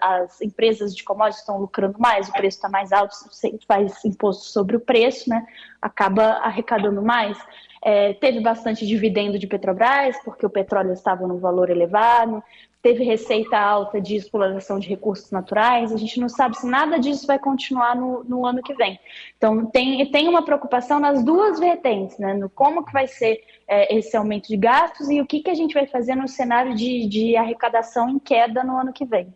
as, 0.00 0.40
empresas 0.40 0.94
de 0.94 1.02
commodities 1.02 1.40
estão 1.40 1.58
lucrando 1.58 1.98
mais, 1.98 2.28
o 2.28 2.32
preço 2.32 2.58
está 2.58 2.68
mais 2.68 2.92
alto, 2.92 3.12
você 3.28 3.58
faz 3.66 4.04
imposto 4.04 4.44
sobre 4.44 4.76
o 4.76 4.80
preço, 4.80 5.28
né? 5.28 5.44
Acaba 5.82 6.26
arrecadando 6.44 7.02
mais. 7.02 7.36
É, 7.82 8.12
teve 8.14 8.40
bastante 8.40 8.86
dividendo 8.86 9.38
de 9.38 9.46
Petrobras, 9.46 10.16
porque 10.24 10.44
o 10.44 10.50
petróleo 10.50 10.92
estava 10.92 11.26
no 11.26 11.38
valor 11.38 11.70
elevado, 11.70 12.42
teve 12.82 13.04
receita 13.04 13.58
alta 13.58 14.00
de 14.00 14.16
exploração 14.16 14.78
de 14.78 14.88
recursos 14.88 15.30
naturais, 15.30 15.92
a 15.92 15.96
gente 15.96 16.18
não 16.18 16.28
sabe 16.28 16.56
se 16.56 16.66
nada 16.66 16.98
disso 16.98 17.26
vai 17.26 17.38
continuar 17.38 17.94
no, 17.94 18.24
no 18.24 18.46
ano 18.46 18.62
que 18.62 18.74
vem. 18.74 18.98
Então, 19.36 19.66
tem, 19.66 20.10
tem 20.10 20.28
uma 20.28 20.44
preocupação 20.44 20.98
nas 20.98 21.22
duas 21.22 21.58
vertentes, 21.58 22.18
né? 22.18 22.34
no 22.34 22.48
como 22.48 22.84
que 22.84 22.92
vai 22.92 23.06
ser 23.06 23.42
é, 23.68 23.94
esse 23.96 24.16
aumento 24.16 24.48
de 24.48 24.56
gastos 24.56 25.10
e 25.10 25.20
o 25.20 25.26
que, 25.26 25.40
que 25.40 25.50
a 25.50 25.54
gente 25.54 25.74
vai 25.74 25.86
fazer 25.86 26.14
no 26.14 26.28
cenário 26.28 26.74
de, 26.74 27.06
de 27.06 27.36
arrecadação 27.36 28.08
em 28.08 28.18
queda 28.18 28.64
no 28.64 28.76
ano 28.76 28.92
que 28.92 29.04
vem. 29.04 29.34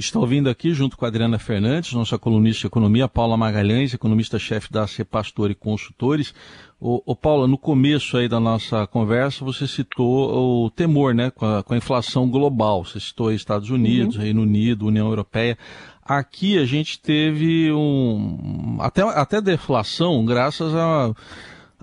Está 0.00 0.18
ouvindo 0.18 0.48
aqui, 0.48 0.72
junto 0.72 0.96
com 0.96 1.04
a 1.04 1.08
Adriana 1.08 1.38
Fernandes, 1.38 1.92
nossa 1.92 2.18
colunista 2.18 2.62
de 2.62 2.66
economia, 2.68 3.06
Paula 3.06 3.36
Magalhães, 3.36 3.92
economista-chefe 3.92 4.72
da 4.72 4.86
Cepastor 4.86 5.50
e 5.50 5.54
Consultores. 5.54 6.32
O, 6.80 7.02
o, 7.04 7.14
Paula, 7.14 7.46
no 7.46 7.58
começo 7.58 8.16
aí 8.16 8.26
da 8.26 8.40
nossa 8.40 8.86
conversa, 8.86 9.44
você 9.44 9.68
citou 9.68 10.64
o 10.64 10.70
temor 10.70 11.14
né, 11.14 11.30
com, 11.30 11.44
a, 11.44 11.62
com 11.62 11.74
a 11.74 11.76
inflação 11.76 12.30
global. 12.30 12.82
Você 12.82 12.98
citou 12.98 13.30
Estados 13.30 13.68
Unidos, 13.68 14.16
uhum. 14.16 14.22
Reino 14.22 14.40
Unido, 14.40 14.86
União 14.86 15.06
Europeia. 15.06 15.58
Aqui 16.02 16.56
a 16.56 16.64
gente 16.64 16.98
teve 16.98 17.70
um 17.70 18.78
até, 18.80 19.02
até 19.02 19.38
deflação 19.38 20.24
graças 20.24 20.74
a 20.74 21.14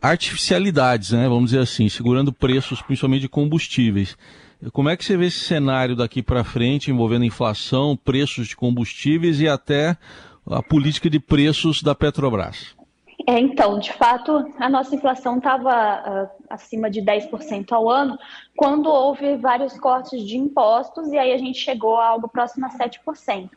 artificialidades, 0.02 1.12
né, 1.12 1.30
vamos 1.30 1.52
dizer 1.52 1.60
assim, 1.60 1.88
segurando 1.88 2.34
preços 2.34 2.82
principalmente 2.82 3.22
de 3.22 3.30
combustíveis. 3.30 4.18
Como 4.74 4.90
é 4.90 4.98
que 4.98 5.06
você 5.06 5.16
vê 5.16 5.28
esse 5.28 5.40
cenário 5.40 5.96
daqui 5.96 6.24
para 6.24 6.44
frente 6.44 6.90
envolvendo 6.90 7.26
inflação, 7.26 7.96
preços 7.96 8.48
de 8.48 8.56
combustíveis 8.56 9.40
e 9.40 9.48
até 9.48 9.96
a 10.50 10.64
política 10.64 11.10
de 11.10 11.20
preços 11.20 11.84
da 11.84 11.94
Petrobras? 11.94 12.76
É, 13.28 13.40
então, 13.40 13.78
de 13.78 13.92
fato, 13.94 14.52
a 14.58 14.70
nossa 14.70 14.96
inflação 14.96 15.38
estava 15.38 16.30
uh, 16.30 16.44
acima 16.50 16.90
de 16.90 17.02
10% 17.02 17.72
ao 17.72 17.90
ano 17.90 18.18
quando 18.56 18.88
houve 18.88 19.36
vários 19.36 19.78
cortes 19.78 20.26
de 20.26 20.38
impostos 20.38 21.12
e 21.12 21.18
aí 21.18 21.34
a 21.34 21.38
gente 21.38 21.60
chegou 21.60 21.98
a 21.98 22.08
algo 22.08 22.28
próximo 22.28 22.66
a 22.66 22.70
7%. 22.70 23.50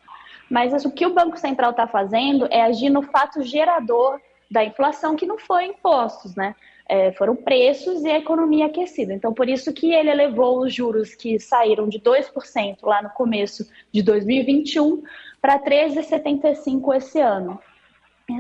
Mas 0.51 0.85
o 0.85 0.91
que 0.91 1.07
o 1.07 1.15
Banco 1.15 1.39
Central 1.39 1.71
está 1.71 1.87
fazendo 1.87 2.49
é 2.51 2.63
agir 2.63 2.91
no 2.91 3.03
fato 3.03 3.43
gerador 3.43 4.21
da 4.51 4.65
inflação, 4.65 5.15
que 5.15 5.25
não 5.25 5.39
foi 5.39 5.67
impostos, 5.67 6.35
né? 6.35 6.57
É, 6.91 7.13
foram 7.13 7.37
preços 7.37 8.03
e 8.03 8.11
a 8.11 8.19
economia 8.19 8.67
aquecida. 8.67 9.15
Então, 9.15 9.33
por 9.33 9.49
isso 9.49 9.73
que 9.73 9.95
ele 9.95 10.11
elevou 10.11 10.59
os 10.61 10.75
juros 10.75 11.15
que 11.15 11.39
saíram 11.39 11.89
de 11.89 12.01
2% 12.01 12.79
lá 12.83 13.01
no 13.01 13.11
começo 13.11 13.71
de 13.93 14.03
2021 14.03 15.01
para 15.41 15.61
13,75% 15.61 16.97
esse 16.97 17.21
ano. 17.21 17.61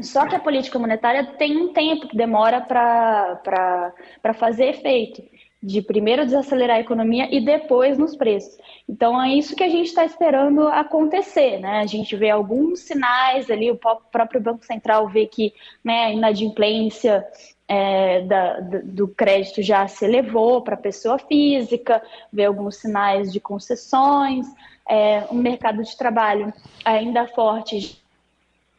Só 0.02 0.26
que 0.26 0.35
a 0.35 0.40
política 0.40 0.80
monetária 0.80 1.25
tem 1.38 1.57
um 1.57 1.73
tempo 1.73 2.09
que 2.09 2.16
demora 2.16 2.61
para 2.61 3.95
fazer 4.35 4.71
efeito 4.71 5.23
de 5.62 5.83
primeiro 5.83 6.25
desacelerar 6.25 6.76
a 6.79 6.81
economia 6.81 7.29
e 7.31 7.40
depois 7.40 7.99
nos 7.99 8.17
preços. 8.17 8.57
Então 8.88 9.21
é 9.21 9.35
isso 9.35 9.55
que 9.55 9.62
a 9.62 9.69
gente 9.69 9.87
está 9.87 10.05
esperando 10.05 10.67
acontecer, 10.69 11.59
né? 11.59 11.81
A 11.81 11.87
gente 11.87 12.17
vê 12.17 12.31
alguns 12.31 12.81
sinais 12.81 13.50
ali, 13.50 13.71
o 13.71 13.76
próprio 13.76 14.40
Banco 14.40 14.64
Central 14.64 15.09
vê 15.09 15.26
que 15.26 15.52
né, 15.85 16.05
a 16.05 16.12
inadimplência 16.12 17.26
é, 17.69 18.23
da, 18.23 18.61
do 18.61 19.07
crédito 19.07 19.62
já 19.62 19.87
se 19.87 20.05
elevou 20.05 20.62
para 20.62 20.75
a 20.75 20.79
pessoa 20.79 21.19
física, 21.19 22.02
vê 22.33 22.47
alguns 22.47 22.76
sinais 22.76 23.31
de 23.33 23.38
concessões, 23.38 24.47
é, 24.88 25.25
um 25.31 25.37
mercado 25.37 25.83
de 25.85 25.97
trabalho 25.97 26.52
ainda 26.85 27.26
forte 27.29 28.02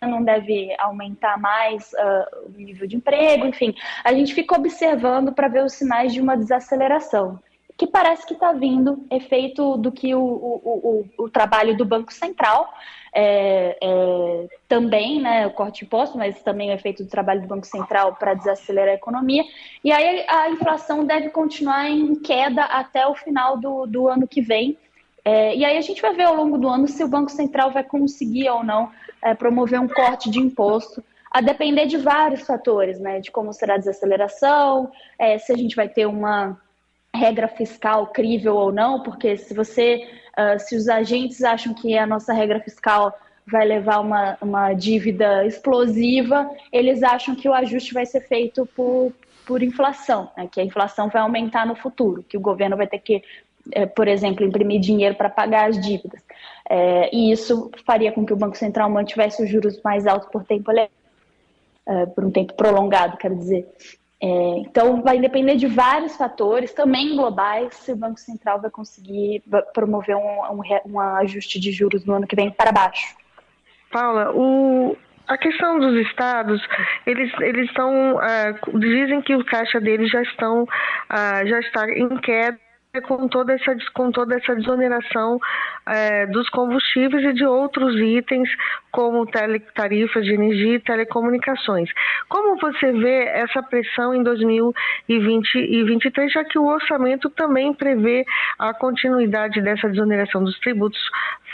não 0.07 0.23
deve 0.23 0.75
aumentar 0.79 1.39
mais 1.39 1.93
uh, 1.93 2.47
o 2.47 2.57
nível 2.57 2.87
de 2.87 2.95
emprego, 2.95 3.45
enfim, 3.45 3.75
a 4.03 4.13
gente 4.13 4.33
fica 4.33 4.55
observando 4.55 5.31
para 5.31 5.47
ver 5.47 5.63
os 5.63 5.73
sinais 5.73 6.13
de 6.13 6.19
uma 6.19 6.35
desaceleração, 6.35 7.39
que 7.77 7.85
parece 7.85 8.25
que 8.25 8.33
está 8.33 8.51
vindo 8.51 9.05
efeito 9.11 9.77
do 9.77 9.91
que 9.91 10.13
o, 10.15 10.21
o, 10.21 11.05
o, 11.17 11.23
o 11.25 11.29
trabalho 11.29 11.77
do 11.77 11.85
Banco 11.85 12.11
Central 12.11 12.71
é, 13.13 13.77
é, 13.81 14.47
também, 14.67 15.21
né, 15.21 15.45
o 15.45 15.51
corte 15.51 15.79
de 15.79 15.85
imposto, 15.85 16.17
mas 16.17 16.41
também 16.41 16.69
o 16.69 16.73
efeito 16.73 17.03
do 17.03 17.09
trabalho 17.09 17.41
do 17.41 17.47
Banco 17.47 17.67
Central 17.67 18.15
para 18.15 18.33
desacelerar 18.33 18.91
a 18.91 18.95
economia. 18.95 19.43
E 19.83 19.91
aí 19.91 20.25
a 20.27 20.49
inflação 20.49 21.05
deve 21.05 21.29
continuar 21.29 21.89
em 21.89 22.15
queda 22.15 22.63
até 22.63 23.05
o 23.05 23.13
final 23.13 23.57
do, 23.57 23.85
do 23.85 24.07
ano 24.07 24.27
que 24.27 24.41
vem. 24.41 24.77
É, 25.23 25.55
e 25.55 25.63
aí 25.63 25.77
a 25.77 25.81
gente 25.81 26.01
vai 26.01 26.13
ver 26.13 26.23
ao 26.23 26.35
longo 26.35 26.57
do 26.57 26.67
ano 26.67 26.87
se 26.87 27.03
o 27.03 27.07
Banco 27.07 27.31
Central 27.31 27.71
vai 27.71 27.83
conseguir 27.83 28.49
ou 28.49 28.63
não 28.63 28.91
é, 29.21 29.33
promover 29.33 29.79
um 29.79 29.87
corte 29.87 30.29
de 30.29 30.39
imposto, 30.39 31.03
a 31.29 31.41
depender 31.41 31.85
de 31.85 31.97
vários 31.97 32.41
fatores, 32.41 32.99
né, 32.99 33.19
de 33.19 33.31
como 33.31 33.53
será 33.53 33.75
a 33.75 33.77
desaceleração, 33.77 34.91
é, 35.17 35.37
se 35.37 35.53
a 35.53 35.55
gente 35.55 35.75
vai 35.75 35.87
ter 35.87 36.05
uma 36.05 36.59
regra 37.15 37.47
fiscal 37.47 38.07
crível 38.07 38.55
ou 38.55 38.71
não, 38.71 39.01
porque 39.03 39.37
se 39.37 39.53
você 39.53 40.07
Uh, 40.31 40.57
se 40.59 40.75
os 40.75 40.87
agentes 40.87 41.43
acham 41.43 41.73
que 41.73 41.97
a 41.97 42.07
nossa 42.07 42.31
regra 42.31 42.59
fiscal 42.61 43.13
vai 43.45 43.65
levar 43.65 43.99
uma, 43.99 44.37
uma 44.41 44.73
dívida 44.73 45.45
explosiva, 45.45 46.49
eles 46.71 47.03
acham 47.03 47.35
que 47.35 47.49
o 47.49 47.53
ajuste 47.53 47.93
vai 47.93 48.05
ser 48.05 48.21
feito 48.21 48.65
por, 48.67 49.11
por 49.45 49.61
inflação, 49.61 50.31
né? 50.37 50.47
que 50.49 50.61
a 50.61 50.63
inflação 50.63 51.09
vai 51.09 51.21
aumentar 51.21 51.65
no 51.65 51.75
futuro, 51.75 52.23
que 52.23 52.37
o 52.37 52.41
governo 52.41 52.77
vai 52.77 52.87
ter 52.87 52.99
que, 52.99 53.21
é, 53.71 53.85
por 53.85 54.07
exemplo, 54.07 54.45
imprimir 54.45 54.79
dinheiro 54.79 55.15
para 55.15 55.29
pagar 55.29 55.69
as 55.69 55.79
dívidas. 55.79 56.21
É, 56.69 57.13
e 57.13 57.31
isso 57.31 57.69
faria 57.85 58.11
com 58.11 58.25
que 58.25 58.33
o 58.33 58.37
Banco 58.37 58.57
Central 58.57 58.89
mantivesse 58.89 59.43
os 59.43 59.49
juros 59.49 59.81
mais 59.83 60.07
altos 60.07 60.29
por 60.29 60.43
tempo 60.43 60.71
é, 60.71 60.89
por 62.07 62.23
um 62.23 62.31
tempo 62.31 62.53
prolongado, 62.53 63.17
quero 63.17 63.35
dizer. 63.35 63.67
É, 64.21 64.27
então, 64.59 65.01
vai 65.01 65.19
depender 65.19 65.55
de 65.55 65.65
vários 65.65 66.15
fatores, 66.15 66.73
também 66.73 67.15
globais, 67.15 67.73
se 67.73 67.91
o 67.91 67.95
Banco 67.95 68.19
Central 68.19 68.61
vai 68.61 68.69
conseguir 68.69 69.43
promover 69.73 70.15
um, 70.15 70.61
um, 70.61 70.61
um 70.85 70.99
ajuste 70.99 71.59
de 71.59 71.71
juros 71.71 72.05
no 72.05 72.13
ano 72.13 72.27
que 72.27 72.35
vem 72.35 72.51
para 72.51 72.71
baixo. 72.71 73.15
Paula, 73.91 74.31
o, 74.31 74.95
a 75.27 75.37
questão 75.37 75.79
dos 75.79 75.95
estados, 76.07 76.61
eles 77.05 77.31
eles 77.41 77.67
estão 77.67 78.15
uh, 78.15 78.79
dizem 78.79 79.21
que 79.21 79.35
o 79.35 79.43
caixa 79.43 79.81
deles 79.81 80.09
já 80.09 80.21
estão 80.21 80.63
uh, 80.63 81.47
já 81.47 81.59
está 81.59 81.89
em 81.89 82.15
queda 82.17 82.59
com 82.99 83.25
toda 83.29 83.53
essa, 83.53 83.73
com 83.93 84.11
toda 84.11 84.35
essa 84.35 84.53
desoneração 84.53 85.39
é, 85.87 86.25
dos 86.25 86.49
combustíveis 86.49 87.23
e 87.23 87.31
de 87.31 87.45
outros 87.45 87.97
itens, 87.97 88.49
como 88.91 89.25
tarifas 89.25 90.25
de 90.25 90.33
energia 90.33 90.75
e 90.75 90.79
telecomunicações. 90.79 91.89
Como 92.27 92.59
você 92.59 92.91
vê 92.91 93.29
essa 93.29 93.63
pressão 93.63 94.13
em 94.13 94.21
2023, 94.23 96.33
já 96.33 96.43
que 96.43 96.59
o 96.59 96.65
orçamento 96.65 97.29
também 97.29 97.73
prevê 97.73 98.25
a 98.59 98.73
continuidade 98.73 99.61
dessa 99.61 99.87
desoneração 99.87 100.43
dos 100.43 100.59
tributos 100.59 100.99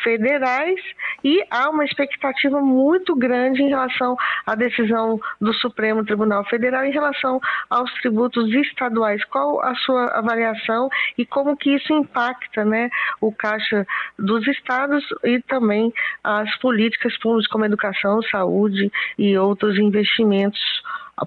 federais 0.03 0.79
e 1.23 1.43
há 1.49 1.69
uma 1.69 1.85
expectativa 1.85 2.61
muito 2.61 3.15
grande 3.15 3.61
em 3.61 3.69
relação 3.69 4.15
à 4.45 4.55
decisão 4.55 5.19
do 5.39 5.53
Supremo 5.53 6.05
Tribunal 6.05 6.43
Federal 6.45 6.85
em 6.85 6.91
relação 6.91 7.39
aos 7.69 7.91
tributos 8.01 8.53
estaduais. 8.53 9.23
Qual 9.25 9.61
a 9.61 9.75
sua 9.75 10.05
avaliação 10.07 10.89
e 11.17 11.25
como 11.25 11.57
que 11.57 11.75
isso 11.75 11.93
impacta 11.93 12.63
né, 12.63 12.89
o 13.21 13.31
caixa 13.31 13.85
dos 14.17 14.47
estados 14.47 15.03
e 15.23 15.41
também 15.41 15.93
as 16.23 16.55
políticas 16.59 17.17
públicas 17.17 17.47
como 17.47 17.65
educação, 17.65 18.21
saúde 18.23 18.91
e 19.17 19.37
outros 19.37 19.77
investimentos 19.77 20.59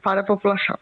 para 0.02 0.20
a 0.20 0.24
população? 0.24 0.78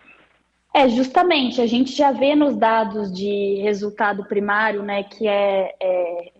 É, 0.75 0.89
justamente, 0.89 1.61
a 1.61 1.67
gente 1.67 1.93
já 1.93 2.13
vê 2.13 2.35
nos 2.35 2.57
dados 2.57 3.13
de 3.13 3.61
resultado 3.63 4.25
primário, 4.27 4.83
né, 4.83 5.03
que 5.03 5.27
é, 5.27 5.75
é 5.81 6.33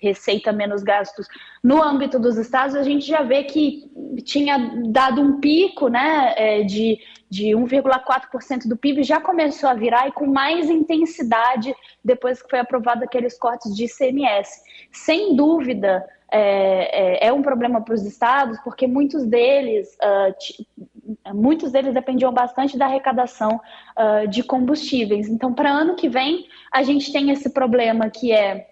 receita 0.00 0.52
menos 0.52 0.82
gastos 0.82 1.26
no 1.62 1.82
âmbito 1.82 2.18
dos 2.18 2.36
estados, 2.36 2.74
a 2.74 2.82
gente 2.82 3.06
já 3.06 3.22
vê 3.22 3.44
que 3.44 3.90
tinha 4.24 4.58
dado 4.86 5.20
um 5.20 5.40
pico 5.40 5.88
né, 5.88 6.34
é, 6.36 6.62
de, 6.62 6.98
de 7.28 7.48
1,4% 7.48 8.68
do 8.68 8.76
PIB, 8.76 9.02
já 9.02 9.20
começou 9.20 9.68
a 9.68 9.74
virar 9.74 10.08
e 10.08 10.12
com 10.12 10.26
mais 10.26 10.70
intensidade 10.70 11.74
depois 12.04 12.42
que 12.42 12.48
foi 12.48 12.60
aprovado 12.60 13.04
aqueles 13.04 13.38
cortes 13.38 13.74
de 13.74 13.84
ICMS. 13.84 14.62
Sem 14.92 15.36
dúvida, 15.36 16.04
é, 16.30 17.26
é, 17.26 17.28
é 17.28 17.32
um 17.32 17.42
problema 17.42 17.80
para 17.80 17.94
os 17.94 18.04
estados, 18.04 18.58
porque 18.60 18.86
muitos 18.86 19.24
deles, 19.26 19.96
uh, 20.02 21.34
muitos 21.34 21.70
deles 21.70 21.94
dependiam 21.94 22.32
bastante 22.32 22.76
da 22.76 22.86
arrecadação 22.86 23.60
uh, 23.96 24.26
de 24.28 24.42
combustíveis. 24.42 25.28
Então, 25.28 25.54
para 25.54 25.70
ano 25.70 25.94
que 25.94 26.08
vem, 26.08 26.46
a 26.72 26.82
gente 26.82 27.12
tem 27.12 27.30
esse 27.30 27.50
problema 27.50 28.10
que 28.10 28.32
é, 28.32 28.66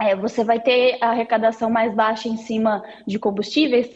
é 0.00 0.14
você 0.14 0.44
vai 0.44 0.60
ter 0.60 0.98
a 1.00 1.10
arrecadação 1.10 1.70
mais 1.70 1.94
baixa 1.94 2.28
em 2.28 2.36
cima 2.36 2.82
de 3.06 3.18
combustíveis, 3.18 3.90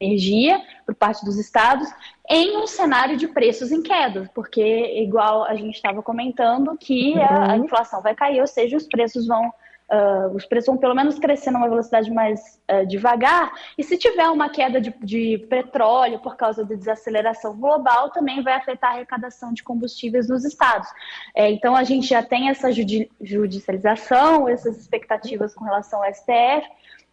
energia 0.00 0.62
por 0.86 0.94
parte 0.94 1.24
dos 1.24 1.36
estados 1.38 1.88
em 2.30 2.56
um 2.56 2.66
cenário 2.66 3.16
de 3.16 3.26
preços 3.26 3.72
em 3.72 3.82
queda, 3.82 4.30
porque 4.34 5.02
igual 5.02 5.44
a 5.44 5.54
gente 5.54 5.74
estava 5.74 6.02
comentando 6.02 6.76
que 6.76 7.18
a, 7.18 7.52
a, 7.52 7.54
uhum. 7.56 7.64
inflação 7.64 8.00
vai 8.02 8.14
cair, 8.14 8.40
ou 8.40 8.46
seja, 8.46 8.76
os 8.76 8.86
preços 8.86 9.26
vão 9.26 9.52
Uh, 9.90 10.34
os 10.34 10.44
preços 10.44 10.66
vão 10.66 10.76
pelo 10.76 10.94
menos 10.94 11.18
crescer 11.18 11.50
numa 11.50 11.68
velocidade 11.68 12.10
mais 12.10 12.60
uh, 12.70 12.86
devagar, 12.86 13.50
e 13.76 13.82
se 13.82 13.96
tiver 13.96 14.28
uma 14.28 14.50
queda 14.50 14.80
de, 14.80 14.94
de, 15.00 15.38
petróleo 15.48 16.18
por 16.18 16.36
causa 16.36 16.62
da 16.64 16.74
desaceleração 16.74 17.56
global, 17.56 18.10
também 18.10 18.42
vai 18.42 18.54
afetar 18.54 18.90
a 18.90 18.94
arrecadação 18.94 19.52
de 19.52 19.62
combustíveis 19.62 20.28
nos 20.28 20.44
estados. 20.44 20.88
É, 21.34 21.50
então, 21.50 21.74
a 21.74 21.84
gente 21.84 22.06
já 22.06 22.22
tem 22.22 22.50
essa 22.50 22.70
judi 22.70 23.10
judicialização, 23.20 24.48
essas 24.48 24.78
expectativas 24.78 25.54
com 25.54 25.64
relação 25.64 26.04
ao 26.04 26.12
STF, 26.12 26.68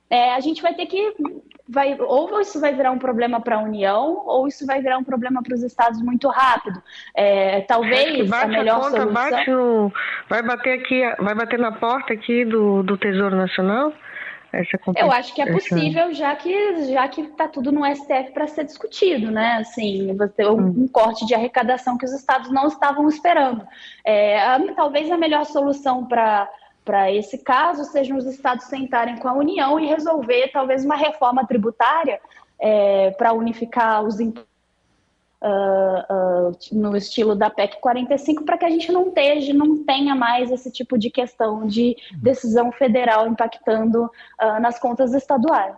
é, 0.09 0.33
a 0.33 0.39
gente 0.39 0.61
vai 0.61 0.73
ter 0.73 0.85
que 0.85 1.13
vai 1.67 1.99
ou 1.99 2.39
isso 2.39 2.59
vai 2.59 2.73
virar 2.73 2.91
um 2.91 2.99
problema 2.99 3.41
para 3.41 3.55
a 3.55 3.61
União 3.61 4.23
ou 4.25 4.47
isso 4.47 4.65
vai 4.65 4.81
virar 4.81 4.97
um 4.97 5.03
problema 5.03 5.41
para 5.41 5.55
os 5.55 5.63
estados 5.63 6.01
muito 6.01 6.27
rápido. 6.27 6.81
É, 7.15 7.61
talvez 7.61 8.31
a 8.31 8.45
melhor 8.45 8.77
a 8.77 8.83
conta, 8.83 9.01
solução 9.01 9.45
no, 9.47 9.93
vai 10.29 10.43
bater 10.43 10.79
aqui, 10.79 11.01
vai 11.19 11.33
bater 11.33 11.57
na 11.57 11.71
porta 11.71 12.13
aqui 12.13 12.45
do, 12.45 12.83
do 12.83 12.97
Tesouro 12.97 13.35
Nacional. 13.35 13.91
Eu 14.95 15.11
acho 15.11 15.35
que 15.35 15.41
é 15.41 15.51
possível, 15.51 16.13
já 16.13 16.33
que 16.33 16.85
já 16.85 17.05
que 17.09 17.21
está 17.21 17.45
tudo 17.45 17.73
no 17.73 17.83
STF 17.93 18.31
para 18.33 18.47
ser 18.47 18.63
discutido, 18.63 19.29
né? 19.29 19.57
Assim, 19.59 20.15
você 20.15 20.45
um, 20.45 20.53
hum. 20.53 20.73
um, 20.77 20.87
corte 20.87 21.25
de 21.25 21.35
arrecadação 21.35 21.97
que 21.97 22.05
os 22.05 22.13
estados 22.13 22.49
não 22.49 22.67
estavam 22.67 23.09
esperando. 23.09 23.67
É, 24.05 24.39
a, 24.41 24.59
talvez 24.73 25.11
a 25.11 25.17
melhor 25.17 25.43
solução 25.45 26.05
para 26.05 26.49
para 26.85 27.11
esse 27.11 27.39
caso 27.39 27.83
sejam 27.85 28.15
os 28.15 28.25
estados 28.25 28.65
sentarem 28.65 29.17
com 29.17 29.27
a 29.27 29.33
União 29.33 29.79
e 29.79 29.87
resolver 29.87 30.51
talvez 30.53 30.85
uma 30.85 30.95
reforma 30.95 31.45
tributária 31.45 32.21
é, 32.59 33.11
para 33.11 33.33
unificar 33.33 34.03
os 34.03 34.19
impostos. 34.19 34.55
Uh, 35.43 36.47
uh, 36.49 36.57
no 36.71 36.97
estilo 36.97 37.35
da 37.35 37.51
PEC 37.51 37.79
45 37.79 38.45
para 38.45 38.57
que 38.57 38.65
a 38.65 38.69
gente 38.69 38.91
não, 38.91 39.11
não 39.53 39.83
tenha 39.83 40.15
mais 40.15 40.49
esse 40.49 40.71
tipo 40.71 40.97
de 40.97 41.11
questão 41.11 41.67
de 41.67 41.95
decisão 42.13 42.71
federal 42.71 43.27
impactando 43.27 44.05
uh, 44.05 44.59
nas 44.59 44.79
contas 44.79 45.13
estaduais. 45.13 45.75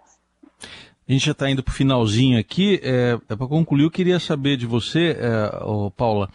A 1.07 1.11
gente 1.11 1.25
já 1.25 1.31
está 1.31 1.49
indo 1.49 1.63
para 1.63 1.71
o 1.71 1.75
finalzinho 1.75 2.39
aqui. 2.39 2.79
É, 2.83 3.17
é 3.29 3.35
para 3.35 3.47
concluir, 3.47 3.83
eu 3.83 3.91
queria 3.91 4.19
saber 4.19 4.57
de 4.57 4.65
você, 4.65 5.17
é, 5.19 5.49
Paula 5.95 6.29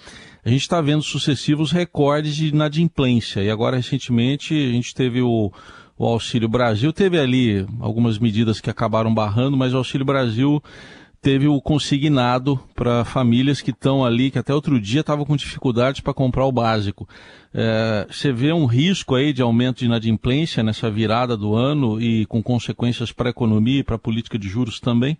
a 0.44 0.48
gente 0.48 0.62
está 0.62 0.80
vendo 0.80 1.02
sucessivos 1.02 1.70
recordes 1.70 2.34
de 2.34 2.48
inadimplência. 2.48 3.42
E 3.42 3.50
agora, 3.50 3.76
recentemente, 3.76 4.52
a 4.54 4.72
gente 4.72 4.92
teve 4.92 5.22
o, 5.22 5.52
o 5.96 6.04
Auxílio 6.04 6.48
Brasil, 6.48 6.92
teve 6.92 7.18
ali 7.18 7.64
algumas 7.80 8.18
medidas 8.18 8.60
que 8.60 8.68
acabaram 8.68 9.14
barrando, 9.14 9.56
mas 9.56 9.72
o 9.72 9.76
Auxílio 9.76 10.04
Brasil 10.04 10.60
teve 11.22 11.46
o 11.46 11.62
consignado 11.62 12.60
para 12.74 13.04
famílias 13.04 13.60
que 13.60 13.70
estão 13.70 14.04
ali, 14.04 14.28
que 14.28 14.40
até 14.40 14.52
outro 14.52 14.80
dia 14.80 15.02
estavam 15.02 15.24
com 15.24 15.36
dificuldades 15.36 16.00
para 16.00 16.12
comprar 16.12 16.44
o 16.44 16.52
básico. 16.52 17.08
É, 17.54 18.06
você 18.10 18.32
vê 18.32 18.52
um 18.52 18.66
risco 18.66 19.14
aí 19.14 19.32
de 19.32 19.40
aumento 19.40 19.78
de 19.78 19.84
inadimplência 19.84 20.64
nessa 20.64 20.90
virada 20.90 21.36
do 21.36 21.54
ano 21.54 22.00
e 22.00 22.26
com 22.26 22.42
consequências 22.42 23.12
para 23.12 23.28
a 23.28 23.30
economia 23.30 23.80
e 23.80 23.84
para 23.84 23.94
a 23.94 24.00
política 24.00 24.36
de 24.36 24.48
juros 24.48 24.80
também? 24.80 25.16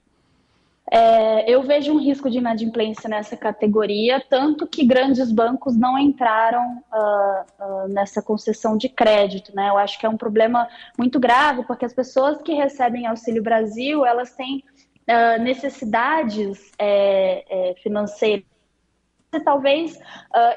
É, 0.95 1.51
eu 1.51 1.63
vejo 1.63 1.93
um 1.93 1.99
risco 1.99 2.29
de 2.29 2.37
inadimplência 2.37 3.09
nessa 3.09 3.35
categoria, 3.35 4.23
tanto 4.29 4.67
que 4.67 4.85
grandes 4.85 5.33
bancos 5.33 5.75
não 5.75 5.99
entraram 5.99 6.83
uh, 6.93 7.65
uh, 7.65 7.89
nessa 7.89 8.21
concessão 8.21 8.77
de 8.77 8.91
crédito. 8.91 9.55
Né? 9.57 9.71
Eu 9.71 9.79
acho 9.79 9.99
que 9.99 10.05
é 10.05 10.09
um 10.09 10.19
problema 10.19 10.69
muito 10.99 11.19
grave, 11.19 11.63
porque 11.63 11.87
as 11.87 11.95
pessoas 11.95 12.43
que 12.43 12.53
recebem 12.53 13.07
Auxílio 13.07 13.43
Brasil, 13.43 14.05
elas 14.05 14.33
têm 14.33 14.65
uh, 15.09 15.43
necessidades 15.43 16.73
é, 16.79 17.45
é, 17.49 17.75
financeiras 17.83 18.45
e 19.35 19.41
talvez 19.41 19.99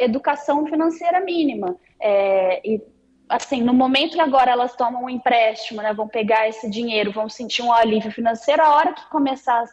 educação 0.01 0.67
financeira 0.67 1.21
mínima. 1.21 1.77
É, 1.97 2.61
e 2.67 2.81
assim, 3.29 3.61
no 3.61 3.73
momento 3.73 4.15
que 4.15 4.21
agora 4.21 4.51
elas 4.51 4.75
tomam 4.75 5.05
um 5.05 5.09
empréstimo, 5.09 5.81
né, 5.81 5.93
vão 5.93 6.09
pegar 6.09 6.49
esse 6.49 6.69
dinheiro, 6.69 7.11
vão 7.11 7.29
sentir 7.29 7.61
um 7.61 7.71
alívio 7.71 8.11
financeiro, 8.11 8.61
a 8.61 8.75
hora 8.75 8.93
que 8.93 9.09
começar 9.09 9.63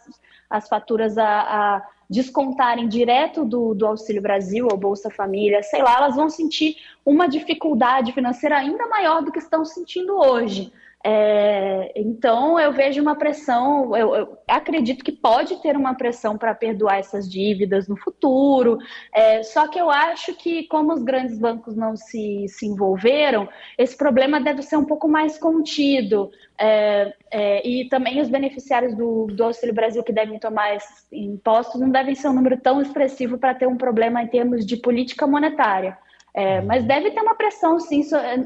as 0.49 0.69
faturas 0.69 1.19
a, 1.19 1.27
a 1.27 1.83
descontarem 2.13 2.89
direto 2.89 3.45
do, 3.45 3.75
do 3.75 3.87
Auxílio 3.87 4.21
Brasil 4.21 4.69
ou 4.71 4.77
Bolsa 4.77 5.11
Família, 5.11 5.63
sei 5.63 5.83
lá, 5.83 5.97
elas 5.97 6.15
vão 6.15 6.29
sentir 6.29 6.77
uma 7.05 7.27
dificuldade 7.27 8.13
financeira 8.13 8.59
ainda 8.59 8.87
maior 8.87 9.23
do 9.23 9.33
que 9.33 9.39
estão 9.39 9.65
sentindo 9.65 10.15
hoje. 10.15 10.71
É, 11.05 11.93
então, 11.97 12.61
eu 12.61 12.73
vejo 12.73 13.03
uma 13.03 13.17
pressão, 13.17 13.97
eu, 13.97 14.15
eu, 14.15 14.39
acredito 14.47 15.05
que 15.05 15.11
pode 15.11 15.61
ter 15.61 15.77
uma 15.77 15.95
pressão 15.95 16.39
para 16.39 16.55
perdoar 16.55 16.99
essas 16.99 17.29
dívidas 17.29 17.89
no 17.89 17.97
futuro, 17.97 18.79
é, 19.13 19.43
só 19.43 19.67
que 19.67 19.81
eu 19.81 19.91
acho 19.91 20.33
que, 20.35 20.63
como 20.69 20.93
os 20.93 21.03
grandes 21.03 21.37
bancos 21.39 21.75
não 21.75 21.97
se, 21.97 22.47
se 22.47 22.67
envolveram, 22.67 23.49
esse 23.77 23.97
problema 23.97 24.41
deve 24.41 24.63
ser 24.63 24.77
um 24.77 24.85
pouco 24.85 25.09
mais 25.09 25.37
contido. 25.39 26.31
É, 26.57 27.13
é 27.33 27.67
e 27.67 27.89
também 27.89 28.21
os 28.21 28.29
beneficiários 28.29 28.95
do, 28.95 29.27
do 29.27 29.43
Auxílio 29.43 29.75
Brasil 29.75 30.05
que 30.05 30.13
devem 30.13 30.39
tomar 30.39 30.77
esses 30.77 31.05
impostos 31.11 31.81
não 31.81 31.91
devem 31.91 32.15
ser 32.15 32.29
um 32.29 32.35
número 32.35 32.61
tão 32.61 32.81
expressivo 32.81 33.39
para 33.39 33.55
ter 33.55 33.67
um 33.67 33.77
problema 33.77 34.23
em 34.23 34.29
termos 34.29 34.65
de 34.65 34.77
política 34.77 35.27
monetária. 35.27 35.99
É, 36.35 36.61
uhum. 36.61 36.67
mas 36.67 36.85
deve 36.85 37.11
ter 37.11 37.21
uma 37.21 37.35
pressão, 37.35 37.79
sim, 37.79 38.03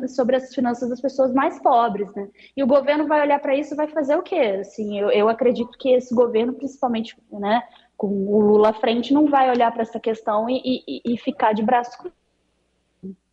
sobre 0.08 0.36
as 0.36 0.52
finanças 0.52 0.88
das 0.88 1.00
pessoas 1.00 1.32
mais 1.32 1.60
pobres, 1.60 2.12
né? 2.14 2.28
E 2.56 2.62
o 2.62 2.66
governo 2.66 3.06
vai 3.06 3.20
olhar 3.20 3.38
para 3.38 3.54
isso 3.54 3.74
e 3.74 3.76
vai 3.76 3.86
fazer 3.86 4.16
o 4.16 4.22
quê? 4.22 4.58
Assim, 4.60 4.98
eu, 4.98 5.08
eu 5.10 5.28
acredito 5.28 5.78
que 5.78 5.90
esse 5.90 6.12
governo, 6.12 6.52
principalmente, 6.52 7.16
né, 7.30 7.62
com 7.96 8.08
o 8.08 8.40
Lula 8.40 8.70
à 8.70 8.72
frente, 8.72 9.14
não 9.14 9.28
vai 9.28 9.48
olhar 9.50 9.70
para 9.72 9.82
essa 9.82 10.00
questão 10.00 10.50
e, 10.50 10.60
e, 10.64 11.14
e, 11.14 11.16
ficar 11.16 11.52
de 11.52 11.62
braço 11.62 11.96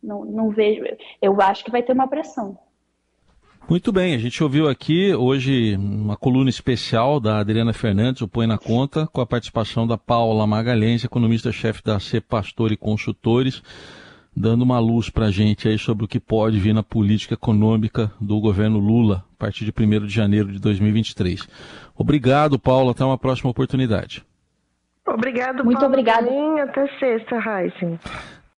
não, 0.00 0.24
não 0.24 0.50
vejo. 0.50 0.84
Eu 1.20 1.40
acho 1.42 1.64
que 1.64 1.70
vai 1.70 1.82
ter 1.82 1.92
uma 1.92 2.06
pressão. 2.06 2.56
Muito 3.68 3.90
bem, 3.90 4.14
a 4.14 4.18
gente 4.18 4.42
ouviu 4.42 4.68
aqui 4.68 5.14
hoje 5.14 5.74
uma 5.76 6.16
coluna 6.16 6.50
especial 6.50 7.18
da 7.18 7.38
Adriana 7.38 7.72
Fernandes, 7.72 8.20
o 8.20 8.28
Põe 8.28 8.46
na 8.46 8.58
Conta, 8.58 9.06
com 9.06 9.22
a 9.22 9.26
participação 9.26 9.86
da 9.86 9.96
Paula 9.96 10.46
Magalhães, 10.46 11.02
economista-chefe 11.02 11.82
da 11.82 11.98
C 11.98 12.20
Pastor 12.20 12.70
e 12.72 12.76
Consultores 12.76 13.62
dando 14.36 14.62
uma 14.62 14.78
luz 14.78 15.08
para 15.10 15.26
a 15.26 15.30
gente 15.30 15.68
aí 15.68 15.78
sobre 15.78 16.04
o 16.04 16.08
que 16.08 16.18
pode 16.18 16.58
vir 16.58 16.74
na 16.74 16.82
política 16.82 17.34
econômica 17.34 18.10
do 18.20 18.40
governo 18.40 18.78
Lula 18.78 19.24
a 19.34 19.38
partir 19.38 19.64
de 19.64 19.72
1 19.76 20.06
de 20.06 20.12
janeiro 20.14 20.50
de 20.50 20.58
2023. 20.58 21.46
Obrigado, 21.96 22.58
Paulo. 22.58 22.90
Até 22.90 23.04
uma 23.04 23.18
próxima 23.18 23.50
oportunidade. 23.50 24.24
Obrigado, 25.06 25.64
Muito 25.64 25.78
Paulo. 25.78 25.92
obrigada. 25.94 26.28
Até 26.62 26.88
sexta, 26.98 27.36
Heisen. 27.36 27.98